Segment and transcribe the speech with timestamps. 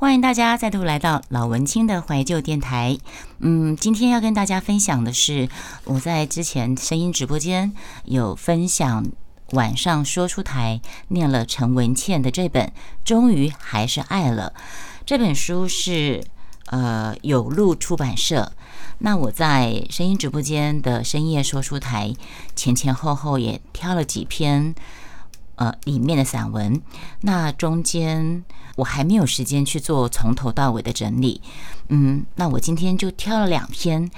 [0.00, 2.96] 欢迎大家再度来到老文青的怀旧电台。
[3.40, 5.48] 嗯，今天要跟大家分享的是，
[5.82, 7.72] 我在之前声音直播间
[8.04, 9.04] 有分享，
[9.54, 12.66] 晚上说出台念了陈文茜的这本
[13.04, 14.52] 《终于还是爱了》
[15.04, 16.22] 这本书是
[16.66, 18.52] 呃有路出版社。
[18.98, 22.14] 那我在声音直播间的深夜说书台
[22.54, 24.76] 前前后后也挑了几篇。
[25.58, 26.80] 呃，里面的散文，
[27.22, 28.44] 那中间
[28.76, 31.42] 我还没有时间去做从头到尾的整理，
[31.88, 34.08] 嗯，那我今天就挑了两篇，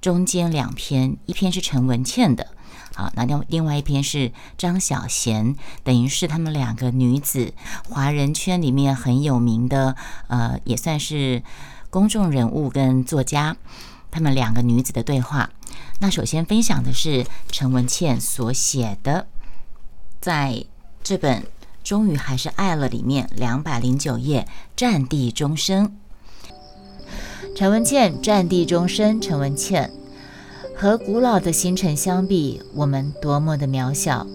[0.00, 2.46] 中间两篇，一篇是陈文茜的，
[2.94, 7.52] 好，那另另外一篇是张小娴，等于是他们两个女子，
[7.88, 9.96] 华人圈里面很有名的，
[10.28, 11.42] 呃，也算是
[11.90, 13.56] 公众人物跟作家，
[14.12, 15.50] 他们两个女子的对话。
[15.98, 19.26] 那首先分享的是陈文茜所写的。
[20.20, 20.64] 在
[21.08, 21.40] 这本
[21.82, 25.96] 《终于还是爱了》里面，两百零九页，战地钟声。
[27.56, 29.18] 陈文茜，战地钟声。
[29.18, 29.90] 陈文茜，
[30.76, 34.26] 和古老的星辰相比，我们多么的渺小；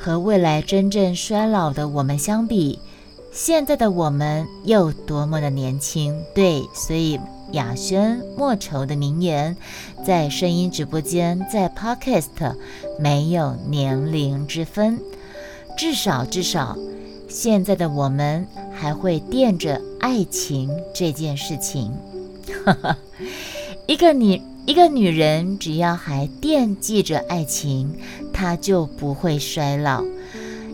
[0.00, 2.80] 和未来真正衰老的我们相比，
[3.32, 6.20] 现在的我们又多么的年轻。
[6.34, 7.20] 对，所以
[7.52, 9.56] 雅轩莫愁的名言，
[10.04, 12.56] 在声音直播间，在 Podcast。
[12.98, 14.98] 没有年龄之分，
[15.78, 16.76] 至少至少，
[17.28, 21.92] 现在的我们还会惦着爱情这件事情。
[23.86, 27.94] 一个女一个女人，只要还惦记着爱情，
[28.32, 30.02] 她就不会衰老。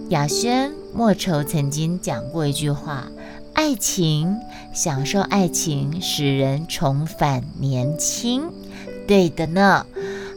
[0.08, 3.06] 雅轩莫愁曾经讲过一句话：
[3.52, 4.34] 爱情，
[4.72, 8.44] 享受爱情，使人重返年轻。
[9.06, 9.84] 对的呢，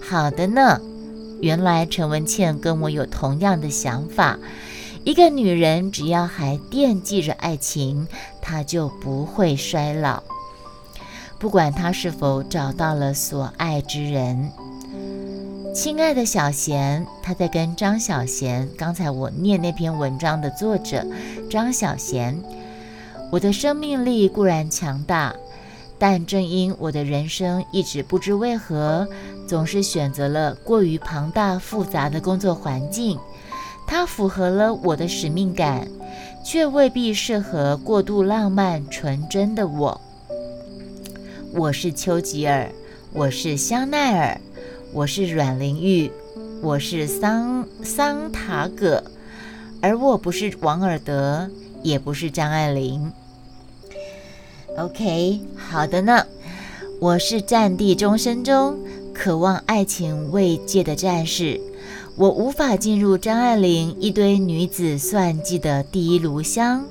[0.02, 0.82] 好的呢。
[1.42, 4.40] 原来陈文茜跟我有同样的想法。
[5.04, 8.08] 一个女人只要还惦记着爱情，
[8.42, 10.22] 她就不会衰老。
[11.40, 14.52] 不管她是否找到了所爱之人。
[15.74, 21.06] 亲爱的小贤，他在跟张小贤，刚才我念那篇文章的作者
[21.52, 22.42] 张小贤。
[23.32, 25.36] 我的生命力固然强大，
[26.00, 29.08] 但正因我的人生一直不知为何。
[29.48, 33.18] 总是选择了过于庞大复杂的工作环境，
[33.88, 35.88] 它符合了我的使命感，
[36.46, 40.02] 却未必适合过度浪漫纯真的我。
[41.54, 42.70] 我是丘吉尔，
[43.14, 44.42] 我是香奈儿，
[44.92, 46.12] 我是阮玲玉，
[46.62, 49.02] 我是桑桑塔葛，
[49.82, 51.50] 而我不是王尔德，
[51.82, 53.14] 也不是张爱玲。
[54.78, 56.28] OK，好的呢，
[57.00, 58.78] 我是战地钟声中。
[59.18, 61.60] 渴望爱情慰藉的战士，
[62.16, 66.86] 我无法进入张爱玲一堆女子算计的第一炉香。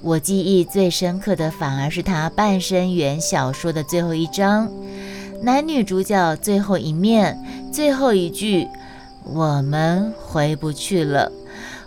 [0.00, 4.72] 我记忆最深刻的反而是她半生缘小说的最后一章，
[5.42, 7.38] 男女主角最后一面，
[7.70, 8.66] 最后一句
[9.30, 11.30] ：“我们回不去了，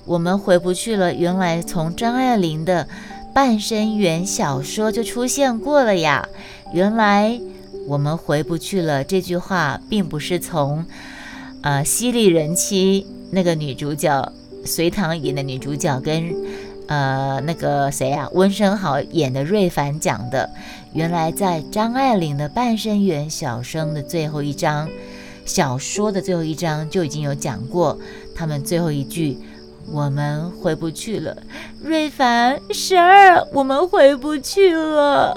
[0.05, 2.87] 我们回不去了。”原来从张爱玲的
[3.33, 6.29] 半生缘小说就出现过了呀！
[6.71, 7.41] 原来。
[7.87, 9.03] 我们回不去了。
[9.03, 10.85] 这句话并不是从，
[11.61, 14.31] 呃，犀利人妻那个女主角
[14.65, 16.33] 隋唐演的女主角跟，
[16.87, 20.49] 呃，那个谁啊，温升豪演的瑞凡讲的。
[20.93, 24.87] 原来在张爱玲的《半生缘》小生的最后一章，
[25.43, 27.97] 小说的最后一章就已经有讲过，
[28.35, 29.37] 他们最后一句
[29.91, 31.35] ：“我们回不去了。”
[31.83, 35.35] 瑞凡，十二，我们回不去了。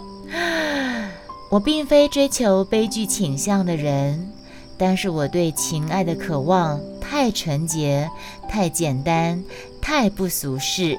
[1.49, 4.33] 我并非追求悲剧倾向的人，
[4.77, 8.11] 但是我对情爱的渴望太纯洁、
[8.49, 9.43] 太简单、
[9.81, 10.99] 太不俗世。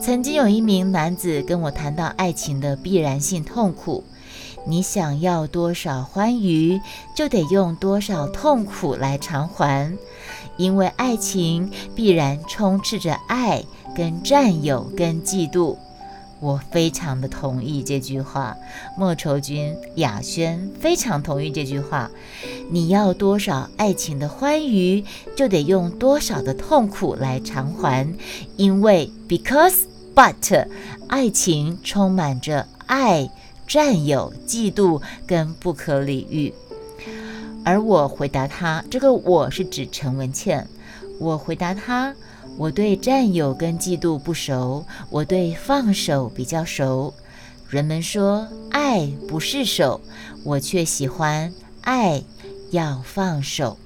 [0.00, 4.04] 曾经有一名男子跟我谈到爱情的必然性痛苦：
[4.64, 6.80] 你想要多少欢愉，
[7.16, 9.96] 就得用多少痛苦来偿还，
[10.56, 13.64] 因为爱情必然充斥着爱、
[13.94, 15.76] 跟占有、跟嫉妒。
[16.44, 18.54] 我非常的同意这句话，
[18.98, 22.10] 莫愁君、雅轩非常同意这句话。
[22.70, 25.02] 你要多少爱情的欢愉，
[25.34, 28.14] 就得用多少的痛苦来偿还，
[28.56, 29.84] 因为 because
[30.14, 30.68] but
[31.08, 33.30] 爱情充满着爱、
[33.66, 36.52] 占有、嫉妒跟不可理喻。
[37.64, 40.68] 而我回答他，这个我是指陈文茜。
[41.18, 42.14] 我回答他。
[42.56, 47.12] 我对占有跟嫉妒不熟，我对放手比较熟。
[47.68, 50.00] 人们说爱不释手，
[50.44, 52.22] 我却喜欢爱
[52.70, 53.76] 要放手。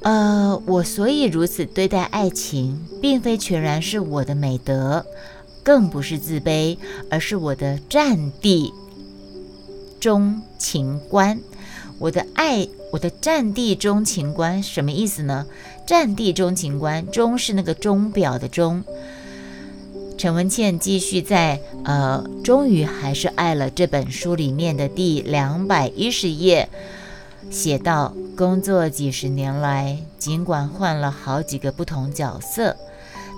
[0.00, 5.04] 呃，我所以如此对待爱情，并非全然是我的美德，
[5.62, 6.78] 更不是自卑，
[7.10, 8.72] 而是我的战地
[10.00, 11.38] 钟情观。
[11.98, 15.46] 我的爱，我的战地钟情观什么意思呢？
[15.86, 18.82] 战地钟情观，钟是那个钟表的钟。
[20.18, 26.68] 陈文茜继续在呃，终于还是爱了这本书里面的第两百一十页，
[27.50, 32.74] 写到工作几十年来，尽管换了好几个不同角色，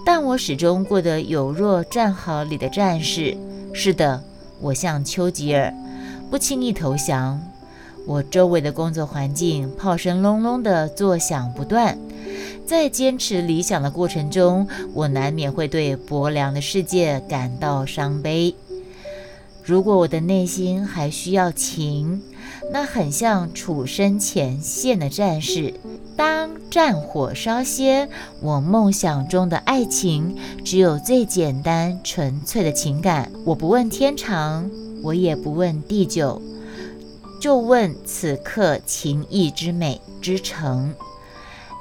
[0.07, 3.37] 但我始终过得有若战壕里的战士。
[3.75, 4.23] 是的，
[4.61, 5.75] 我像丘吉尔，
[6.31, 7.39] 不轻易投降。
[8.07, 11.99] 我周围的工作环境炮声隆隆的作响不断，
[12.69, 18.55] 在坚持理想的过程中，我难免会对薄凉的世界感到伤悲。
[19.65, 22.21] 如果我的内心还需要情，
[22.71, 25.73] 那很像处身前线的战士。
[26.15, 28.07] 当战火烧歇，
[28.43, 33.33] 我梦想中的爱情只有最简单纯粹的情感。
[33.47, 34.71] 我不问天长，
[35.03, 36.43] 我也不问地久。
[37.41, 40.93] 就问此刻情谊之美之诚，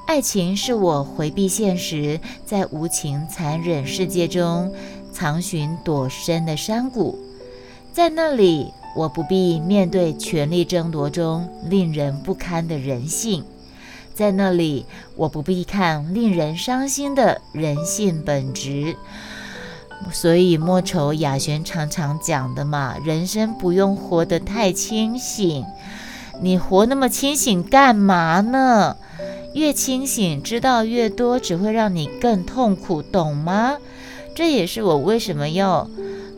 [0.08, 4.74] 爱情是我回避现实，在无情残忍世界中
[5.12, 7.20] 藏寻躲身的山谷，
[7.92, 13.44] 在那里我不必面对权力争夺中令人不堪的人性，
[14.14, 14.86] 在那里
[15.18, 18.96] 我不必看令人伤心的人性本质。
[20.14, 25.66] 所以莫愁雅璇常常讲的嘛，人生不用活得太清醒。
[26.40, 28.96] 你活那么清醒干嘛呢？
[29.54, 33.78] 越清醒知道越多，只会让你更痛苦，懂吗？
[34.36, 35.90] 这也是我为什么要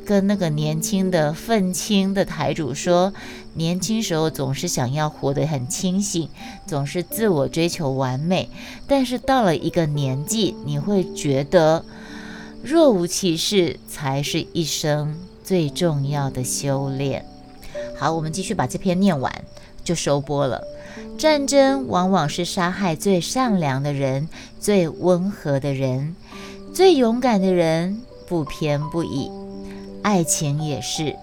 [0.05, 3.13] 跟那个年轻的愤青的台主说，
[3.55, 6.29] 年轻时候总是想要活得很清醒，
[6.65, 8.49] 总是自我追求完美，
[8.87, 11.83] 但是到了一个年纪，你会觉得。
[12.61, 17.23] 若无其事，才是一生最重要的修炼。
[17.97, 19.33] 好，我们继续把这篇念完，
[19.81, 20.61] 就收播了。
[21.19, 26.15] 战争往往是杀害最善良的人、最温和的人、
[26.73, 29.29] 最勇敢的人，不偏不倚。
[30.01, 31.17] 爱情也是。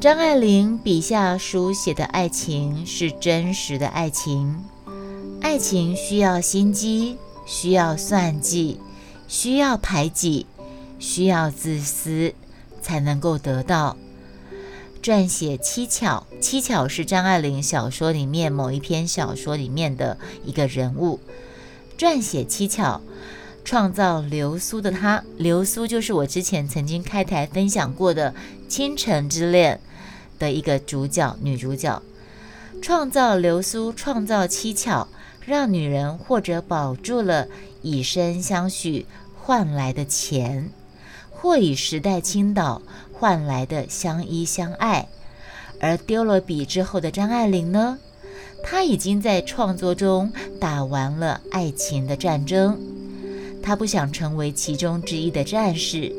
[0.00, 4.64] 张爱玲笔下书写的爱情是真实的爱情，
[5.42, 8.80] 爱情需要心机，需要算计。
[9.28, 10.46] 需要排挤，
[10.98, 12.34] 需要自私，
[12.80, 13.96] 才能够得到。
[15.02, 21.18] 撰写七巧，七巧是张爱玲小说里面某一篇小说里面的一个人物。
[21.98, 23.00] 撰写七巧，
[23.64, 28.30] 创造流苏的他，流苏就是我之前曾经开台分享过的
[28.68, 29.80] 《倾城之恋》
[30.40, 32.00] 的一个主角，女主角。
[32.80, 35.08] 创造流苏，创造七巧，
[35.44, 37.48] 让女人或者保住了
[37.82, 39.06] 以身相许。
[39.44, 40.70] 换来的钱，
[41.32, 42.80] 或以时代倾倒
[43.22, 45.06] 换来的相依相爱，
[45.78, 47.96] 而丢了笔之后的张爱玲呢？
[48.64, 52.76] 她已经在创作中打完了爱情的战争，
[53.62, 56.12] 她不想成为其中之一的战士，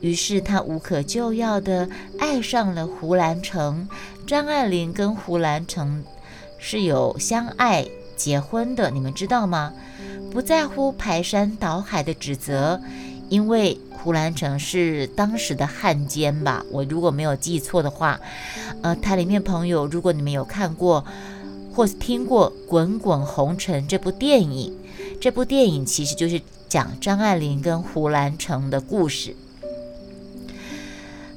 [0.00, 1.86] 于是她无可救药地
[2.18, 3.86] 爱上了胡兰成。
[4.26, 6.02] 张爱玲跟胡兰成
[6.56, 7.86] 是有相爱
[8.16, 9.74] 结婚的，你们知道吗？
[10.30, 12.80] 不在乎排山倒海的指责，
[13.30, 16.62] 因为胡兰成是当时的汉奸吧？
[16.70, 18.20] 我如果没有记错的话，
[18.82, 21.04] 呃，台里面朋友，如果你们有看过
[21.72, 24.76] 或是听过《滚滚红尘》这部电影，
[25.20, 29.34] 这部电影其实就是讲张爱玲跟胡兰成的故事。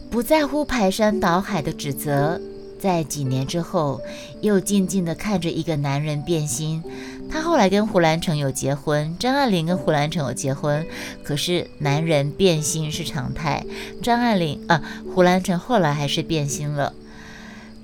[0.09, 2.39] 不在乎排山倒海的指责，
[2.79, 4.01] 在几年之后，
[4.41, 6.83] 又静静地看着一个男人变心。
[7.29, 10.85] 他后来跟胡兰成有结婚，张爱玲跟胡兰成有结婚，
[11.23, 13.65] 可是男人变心是常态。
[14.01, 14.81] 张爱玲啊，
[15.13, 16.93] 胡兰成后来还是变心了，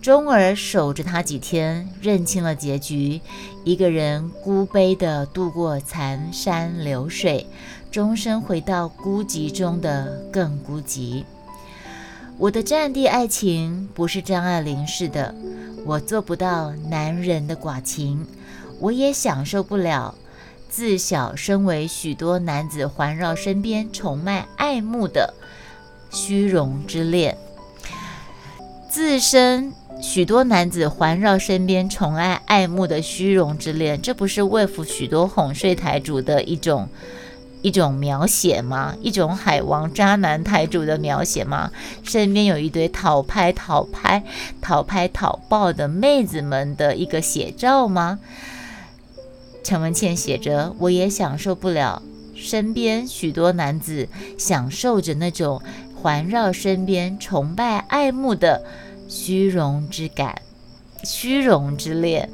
[0.01, 3.21] 终而守着他几天，认清了结局，
[3.63, 7.47] 一个人孤悲地度过残山流水，
[7.89, 11.23] 终身回到孤寂中的更孤寂。
[12.37, 15.33] 我的战地爱情不是张爱玲式的，
[15.85, 18.25] 我做不到男人的寡情。
[18.79, 20.15] 我也享受不了，
[20.69, 25.33] 自小身为许多男子环绕身边崇迈爱慕的
[26.09, 27.37] 虚荣之恋，
[28.89, 36.87] 自身许多男子环绕身边宠爱爱慕的虚荣之恋，这不是为服许多哄睡台主的一种
[37.61, 38.95] 一种描写吗？
[39.01, 41.69] 一种海王渣男台主的描写吗？
[42.03, 44.23] 身边有一堆讨拍讨拍
[44.61, 48.19] 讨拍讨爆的妹子们的一个写照吗？
[49.63, 52.01] 陈文茜写着：“我也享受不了
[52.33, 55.61] 身边许多男子享受着那种
[55.95, 58.63] 环绕身边、崇拜爱慕的
[59.07, 60.41] 虚荣之感、
[61.03, 62.29] 虚荣之恋。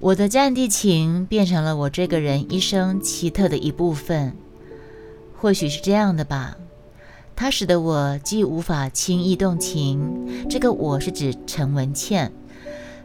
[0.00, 4.34] 我的战地情变成了我这个人一生奇特的一部分。
[5.36, 6.56] 或许是这样的吧，
[7.36, 12.32] 它使得我既无法轻易动情，这个我是指陈文倩。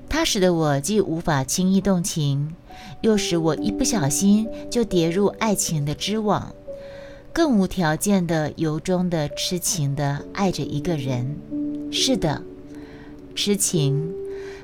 [0.08, 2.56] 它使得我既无法轻易动情，
[3.02, 6.54] 又使我一不小心就跌入爱情的织网，
[7.32, 11.38] 更无条件的由衷的痴情的爱着一个人。
[11.92, 12.44] 是的，
[13.36, 14.14] 痴情。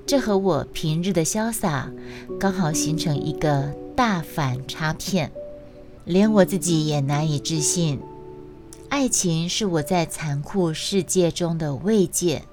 [0.05, 1.91] 这和我平日的潇洒
[2.39, 5.31] 刚好形成一个大反差片，
[6.03, 7.99] 连我自己也难以置信。
[8.87, 12.43] 爱情是我在残酷世界中的慰藉，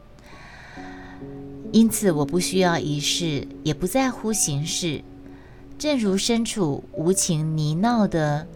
[1.73, 5.02] 因此我不需要仪式，也不在乎形式。
[5.82, 8.46] 正如身处无情泥淖的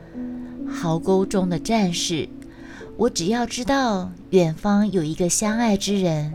[0.71, 2.29] 壕沟中的战士，
[2.97, 6.33] 我只要知道远方有一个相爱之人，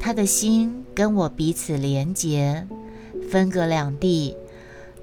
[0.00, 0.84] 他的心。
[0.96, 2.66] 跟我彼此连结，
[3.30, 4.36] 分隔两地，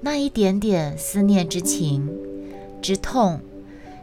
[0.02, 2.06] 那一点点思念之情
[2.82, 3.40] 之痛，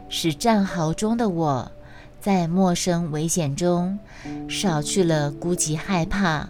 [0.08, 1.70] 使战壕中的我
[2.20, 3.96] 在陌生危险中
[4.48, 6.48] 少去了孤寂害怕，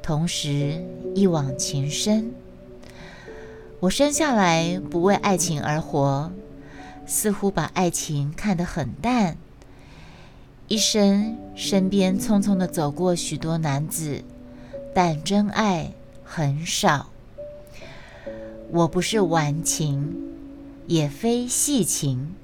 [0.00, 0.80] 同时
[1.12, 2.32] 一往情深。
[3.80, 6.30] 我生下来不为爱情而活，
[7.06, 9.38] 似乎把爱情看得很淡，
[10.68, 14.22] 一生身边匆匆的走过许多男子。
[14.92, 15.92] 但真爱
[16.24, 17.08] 很少。
[18.70, 20.14] 我不是玩情，
[20.86, 22.34] 也非戏情；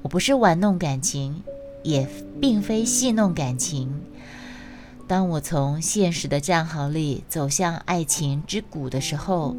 [0.00, 1.42] 我不是玩弄感情，
[1.82, 2.08] 也
[2.40, 4.00] 并非戏弄感情。
[5.06, 9.56] 当我从现实的战壕里走向爱情之谷的时候，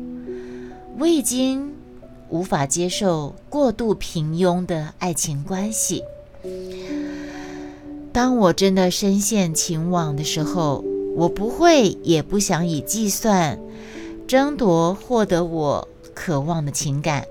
[0.98, 1.74] 我已经
[2.30, 6.04] 无法接受过度平庸的爱情关系。
[8.14, 10.84] 当我真的深陷情网的时候，
[11.16, 13.60] 我不会，也不想以计算
[14.28, 17.26] 争夺获得我渴望的情感。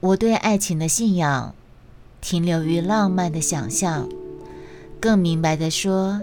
[0.00, 1.54] 我对爱情的信仰
[2.20, 4.08] 停留于浪漫的想象。
[5.00, 6.22] 更明白的说，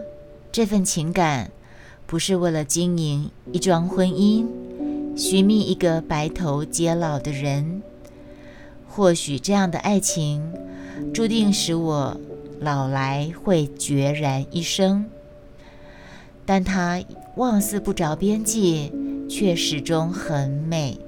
[0.52, 1.52] 这份情感
[2.12, 4.46] 不是为了经营一桩婚姻，
[5.16, 7.82] 寻觅一个白头偕老的人。
[8.86, 10.52] 或许这样的爱情
[11.14, 12.20] 注定使我。
[12.60, 15.06] 老来会决然一生，
[16.46, 17.02] 但它
[17.38, 18.92] 望似不着边际，
[19.28, 21.00] 却始终很美。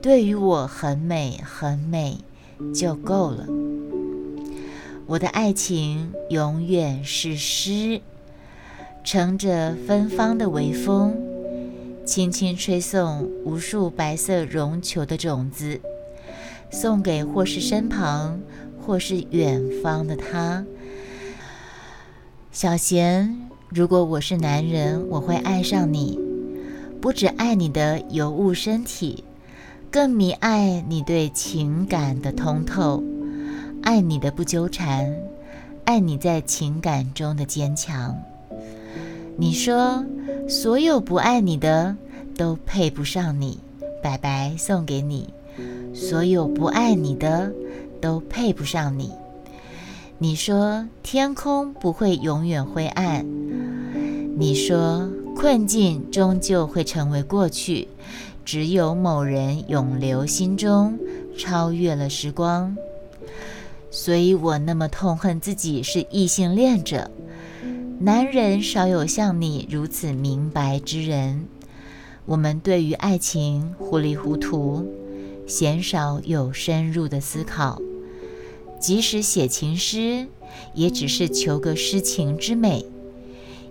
[0.00, 2.16] 对于我很美很美
[2.72, 3.46] 就够了。
[5.06, 8.00] 我的爱情永远是诗，
[9.06, 11.16] 乘着芬芳的微风，
[12.04, 15.80] 轻轻吹送无数白色绒球的种子，
[16.72, 18.40] 送给或是身旁。
[18.84, 20.64] 或是远方的他，
[22.52, 23.36] 小贤。
[23.68, 26.20] 如果我是男人，我会爱上你，
[27.00, 29.24] 不只爱你的尤物身体，
[29.90, 33.02] 更迷爱你对情感的通透，
[33.82, 35.12] 爱你的不纠缠，
[35.84, 38.16] 爱你在情感中的坚强。
[39.36, 40.04] 你说，
[40.48, 41.96] 所有不爱你的
[42.36, 43.58] 都配不上你，
[44.02, 45.28] 白白送给你；
[45.94, 47.52] 所有不爱你的。
[47.98, 49.10] 都配不上你。
[50.18, 53.26] 你说天空不会永远灰暗，
[54.38, 57.88] 你说困境终究会成为过去，
[58.44, 60.98] 只有某人永留心中，
[61.38, 62.76] 超越了时光。
[63.90, 67.10] 所以我那么痛恨自己是异性恋者。
[67.98, 71.48] 男人少有像你如此明白之人。
[72.26, 74.86] 我们对于爱情糊里糊涂，
[75.46, 77.80] 鲜少有深入的思考。
[78.78, 80.26] 即使写情诗，
[80.74, 82.84] 也只是求个诗情之美，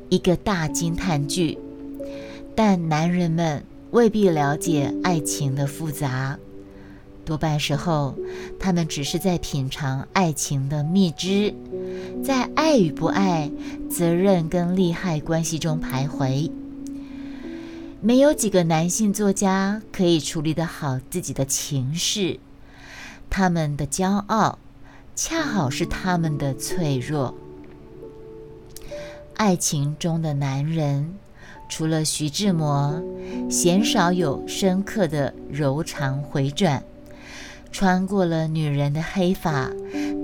[0.09, 1.59] 一个大惊叹句。
[2.55, 6.39] 但男人们未必了解爱情的复杂，
[7.25, 8.15] 多半时候，
[8.59, 11.53] 他们只是在品尝爱情的蜜汁，
[12.23, 13.51] 在爱与不爱、
[13.89, 16.49] 责任跟利害关系中徘徊。
[18.01, 22.39] 没有几个男性作家可以处理得好自己的情事，
[23.29, 24.59] 他们的骄傲。
[25.17, 27.33] 恰好是他们的脆弱。
[29.35, 31.15] 爱情中的男人，
[31.69, 33.01] 除了徐志摩，
[33.49, 36.83] 鲜少有深刻的柔肠回转。
[37.75, 39.69] 穿过了女人的黑发，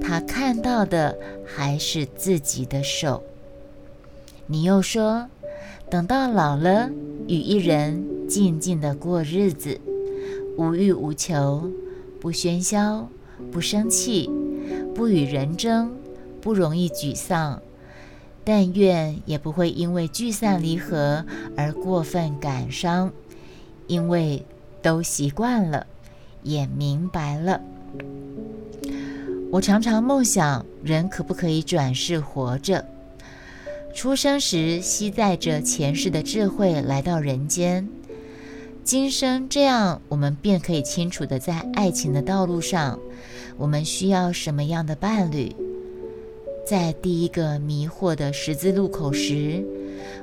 [0.02, 3.24] 他看到的还是自己的手。
[4.46, 5.28] 你又说，
[5.90, 6.90] 等到老了，
[7.28, 9.82] 与一人静静的过日子，
[10.58, 11.70] 无欲无求，
[12.22, 13.10] 不喧嚣，
[13.52, 14.30] 不生气，
[14.96, 15.92] 不与人争，
[16.40, 17.62] 不容易沮丧。
[18.46, 21.26] 但愿也不会因为聚散离合
[21.58, 23.12] 而过分感伤，
[23.88, 24.46] 因为
[24.82, 25.86] 都习惯了，
[26.44, 27.62] 也明白了。
[29.52, 32.86] 我常常梦想，人可不可以转世活着？
[33.94, 37.90] 出生时吸载着前世的智慧来到人间，
[38.86, 42.98] 今生这样，我们便可以清楚的在爱情的道路上，
[43.58, 45.54] 我们需要什么样的伴侣？
[46.66, 49.66] 在第一个迷惑的十字路口时，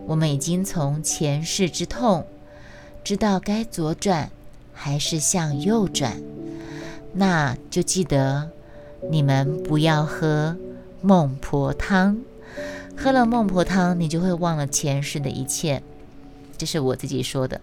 [0.06, 2.25] 我们已经从前世之痛
[3.04, 4.30] 知道该左转
[4.80, 6.23] 还是向右转。
[7.12, 8.49] 那就记得，
[9.11, 10.56] 你们不要喝
[11.02, 12.18] 孟婆汤。
[12.97, 15.82] 喝了孟婆汤，你就会忘了前世的一切。
[16.56, 17.61] 这是我自己说的。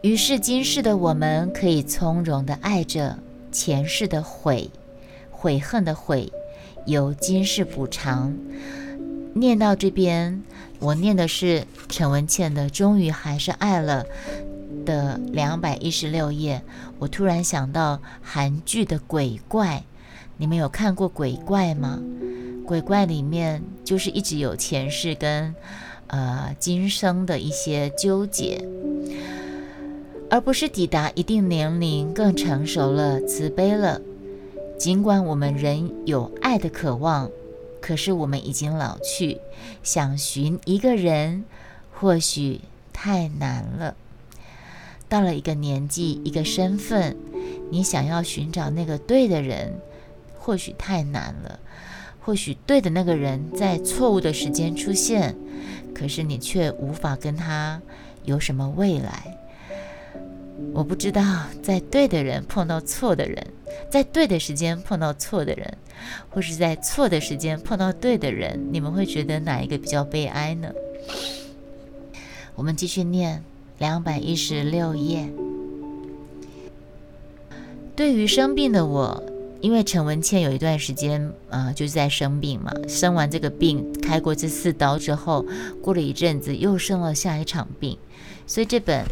[0.00, 3.18] 于是今世的我们可以从容的爱着
[3.52, 4.70] 前世的悔，
[5.30, 6.32] 悔恨的悔。
[6.84, 8.36] 由今世补偿。
[9.34, 10.42] 念到这边，
[10.80, 14.04] 我念的是陈文茜的《终于还是爱了》
[14.84, 16.62] 的两百一十六页。
[16.98, 19.84] 我突然想到韩剧的鬼怪，
[20.36, 22.00] 你们有看过鬼怪吗？
[22.66, 25.54] 鬼怪里面就是一直有前世跟
[26.06, 28.64] 呃今生的一些纠结，
[30.30, 34.00] 而不是抵达一定年龄更成熟了、慈悲了。
[34.78, 37.28] 尽管我们仍有爱的渴望，
[37.80, 39.38] 可是我们已经老去，
[39.82, 41.44] 想寻一个人，
[41.92, 42.60] 或许
[42.92, 43.94] 太难了。
[45.12, 47.14] 到了一个年纪、一个身份，
[47.70, 49.78] 你想要寻找那个对的人，
[50.38, 51.60] 或许太难了。
[52.22, 55.36] 或许对的那个人在错误的时间出现，
[55.94, 57.82] 可是你却无法跟他
[58.24, 59.36] 有什么未来。
[60.72, 61.22] 我不知道，
[61.62, 63.46] 在对的人碰到错的人，
[63.90, 65.76] 在对的时间碰到错的人，
[66.30, 70.72] 或是在错的时间碰到对的人，你们会觉得哪一个比较悲哀呢？
[72.54, 73.44] 我们继续念
[73.82, 75.28] 两百一十六页。
[77.96, 79.20] 对于生病的我，
[79.60, 85.44] 因为陈文茜有一段时间啊，就是在生病嘛，生完这个病，开过这四刀之后，
[85.82, 87.98] 过了一阵子又生了下一场病，
[88.46, 89.04] 所以这本。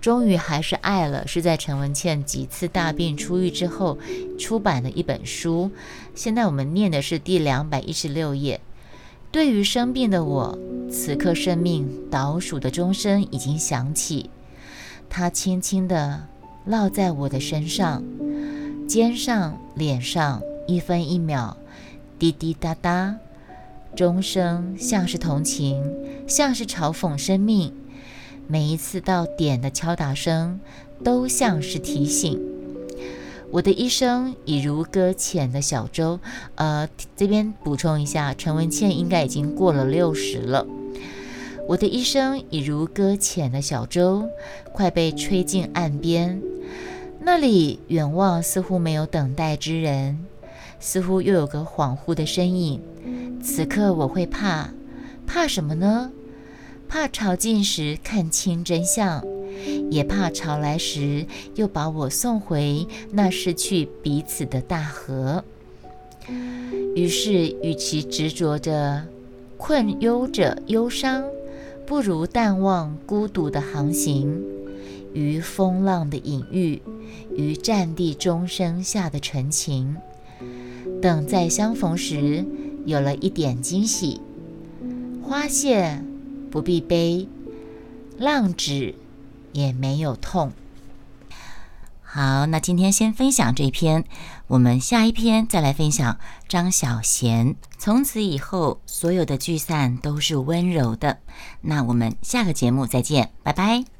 [0.00, 3.98] 终于还是爱了，是在陈文茜几次大病初愈之后
[4.38, 5.70] 出版的一本书。
[6.14, 8.60] 现在我们念的是第两百一十六页。
[9.34, 10.56] 对于生病的我，
[10.88, 14.30] 此刻生命倒数的钟声已经响起，
[15.10, 16.22] 它轻轻地
[16.64, 18.04] 落在我的身上、
[18.86, 21.56] 肩上、脸上，一分一秒，
[22.16, 23.16] 滴滴答答，
[23.96, 25.82] 钟声像是同情，
[26.28, 27.74] 像是嘲讽生命。
[28.46, 30.60] 每一次到点的敲打声，
[31.02, 32.40] 都像是提醒。
[33.54, 36.18] 我的一生已如搁浅的小舟。
[36.56, 40.66] 呃，这边补充一下，陈文茜应该已经过了六十了。
[41.68, 44.28] 我的一生已如搁浅的小舟，
[44.72, 46.42] 快被吹进岸边。
[47.20, 50.18] 那里远望似乎没有等待之人，
[50.80, 52.80] 似乎又有个恍惚的身影。
[53.40, 54.70] 此刻我会怕，
[55.28, 56.10] 怕什么呢？
[56.94, 59.20] 怕潮尽时看清真相，
[59.90, 61.26] 也怕潮来时
[61.56, 65.42] 又把我送回那失去彼此的大河。
[66.94, 69.02] 于是，与其执着着
[69.56, 71.24] 困忧着忧伤，
[71.84, 74.40] 不如淡忘孤独的航行，
[75.12, 76.80] 于风浪的隐喻，
[77.34, 79.96] 于战地钟声下的纯情。
[81.02, 82.44] 等再相逢时，
[82.86, 84.20] 有了一点惊喜。
[85.24, 86.00] 花谢。
[86.54, 87.26] 不必悲，
[88.16, 88.94] 浪止
[89.52, 90.52] 也没有痛。
[92.00, 94.04] 好，那今天先分享这篇，
[94.46, 97.56] 我们下一篇再来分享张小贤。
[97.76, 101.18] 从此以后，所有的聚散都是温柔的。
[101.60, 103.93] 那我们下个节目再见，拜拜。